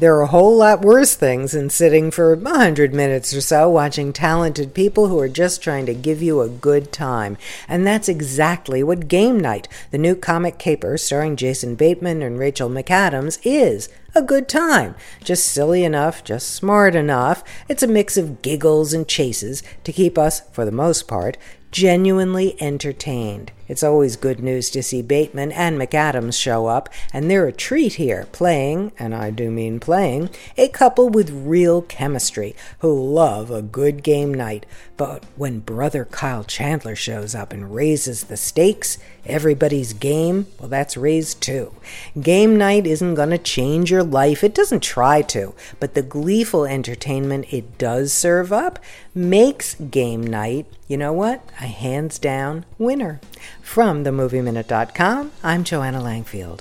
There 0.00 0.16
are 0.16 0.22
a 0.22 0.28
whole 0.28 0.56
lot 0.56 0.80
worse 0.80 1.14
things 1.14 1.52
than 1.52 1.68
sitting 1.68 2.10
for 2.10 2.32
a 2.32 2.48
hundred 2.48 2.94
minutes 2.94 3.34
or 3.34 3.42
so 3.42 3.68
watching 3.68 4.14
talented 4.14 4.72
people 4.72 5.08
who 5.08 5.18
are 5.18 5.28
just 5.28 5.62
trying 5.62 5.84
to 5.84 5.92
give 5.92 6.22
you 6.22 6.40
a 6.40 6.48
good 6.48 6.90
time. 6.90 7.36
And 7.68 7.86
that's 7.86 8.08
exactly 8.08 8.82
what 8.82 9.08
Game 9.08 9.38
Night, 9.38 9.68
the 9.90 9.98
new 9.98 10.16
comic 10.16 10.56
caper 10.56 10.96
starring 10.96 11.36
Jason 11.36 11.74
Bateman 11.74 12.22
and 12.22 12.38
Rachel 12.38 12.70
McAdams, 12.70 13.40
is. 13.44 13.90
A 14.12 14.22
good 14.22 14.48
time. 14.48 14.96
Just 15.22 15.46
silly 15.46 15.84
enough, 15.84 16.24
just 16.24 16.50
smart 16.50 16.96
enough. 16.96 17.44
It's 17.68 17.84
a 17.84 17.86
mix 17.86 18.16
of 18.16 18.42
giggles 18.42 18.92
and 18.92 19.06
chases 19.06 19.62
to 19.84 19.92
keep 19.92 20.18
us, 20.18 20.40
for 20.50 20.64
the 20.64 20.72
most 20.72 21.06
part, 21.06 21.36
genuinely 21.70 22.60
entertained. 22.60 23.52
It's 23.68 23.84
always 23.84 24.16
good 24.16 24.40
news 24.40 24.68
to 24.70 24.82
see 24.82 25.00
Bateman 25.00 25.52
and 25.52 25.78
McAdams 25.78 26.34
show 26.34 26.66
up, 26.66 26.88
and 27.12 27.30
they're 27.30 27.46
a 27.46 27.52
treat 27.52 27.94
here, 27.94 28.26
playing, 28.32 28.90
and 28.98 29.14
I 29.14 29.30
do 29.30 29.48
mean 29.48 29.78
playing, 29.78 30.30
a 30.58 30.66
couple 30.66 31.08
with 31.08 31.30
real 31.30 31.80
chemistry 31.80 32.56
who 32.80 32.92
love 32.92 33.52
a 33.52 33.62
good 33.62 34.02
game 34.02 34.34
night. 34.34 34.66
But 34.96 35.24
when 35.36 35.60
brother 35.60 36.04
Kyle 36.04 36.42
Chandler 36.42 36.96
shows 36.96 37.32
up 37.32 37.52
and 37.52 37.72
raises 37.72 38.24
the 38.24 38.36
stakes, 38.36 38.98
everybody's 39.24 39.92
game, 39.92 40.48
well, 40.58 40.68
that's 40.68 40.96
raised 40.96 41.40
too. 41.40 41.72
Game 42.20 42.58
night 42.58 42.88
isn't 42.88 43.14
going 43.14 43.30
to 43.30 43.38
change 43.38 43.92
your 44.00 44.10
life, 44.10 44.42
it 44.42 44.54
doesn't 44.54 44.82
try 44.82 45.22
to, 45.22 45.54
but 45.78 45.94
the 45.94 46.02
gleeful 46.02 46.64
entertainment 46.64 47.52
it 47.52 47.78
does 47.78 48.12
serve 48.12 48.52
up 48.52 48.78
makes 49.14 49.74
game 49.74 50.26
night, 50.26 50.66
you 50.88 50.96
know 50.96 51.12
what, 51.12 51.42
a 51.60 51.66
hands 51.66 52.18
down 52.18 52.64
winner. 52.78 53.20
From 53.62 54.04
themovieminute.com, 54.04 55.32
I'm 55.42 55.64
Joanna 55.64 56.00
Langfield. 56.00 56.60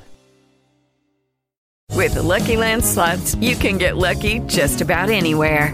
With 1.95 2.13
the 2.13 2.23
Lucky 2.23 2.55
Land 2.55 2.83
slots, 2.85 3.35
you 3.35 3.55
can 3.55 3.77
get 3.77 3.97
lucky 3.97 4.39
just 4.47 4.81
about 4.81 5.09
anywhere. 5.09 5.73